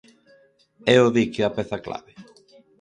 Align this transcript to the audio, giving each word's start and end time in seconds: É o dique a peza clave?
É 0.95 0.97
o 1.05 1.13
dique 1.15 1.41
a 1.47 1.53
peza 1.55 1.77
clave? 1.85 2.13